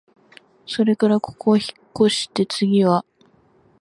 [0.65, 3.05] それからここをひっこして、つぎは、